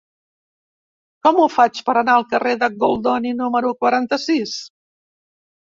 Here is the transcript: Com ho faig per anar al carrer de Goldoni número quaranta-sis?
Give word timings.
Com 1.27 1.41
ho 1.41 1.45
faig 1.57 1.83
per 1.91 1.95
anar 2.03 2.17
al 2.21 2.25
carrer 2.33 2.55
de 2.65 2.71
Goldoni 2.87 3.37
número 3.45 3.77
quaranta-sis? 3.85 4.59